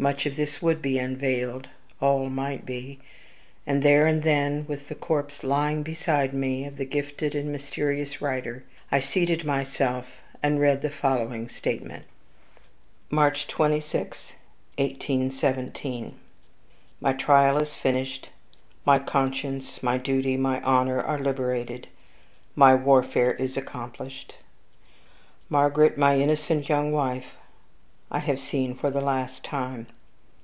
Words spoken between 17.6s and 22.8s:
finished; my conscience, my duty, my honor, are liberated; my